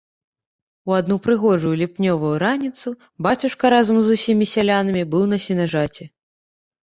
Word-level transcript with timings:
У 0.91 0.93
адну 0.99 1.15
прыгожую 1.25 1.73
ліпнёвую 1.81 2.31
раніцу 2.45 2.89
бацюшка 3.27 3.65
разам 3.75 3.97
з 4.07 4.15
усімі 4.15 4.45
сялянамі 4.53 5.03
быў 5.15 5.23
на 5.35 5.39
сенажаці. 5.47 6.03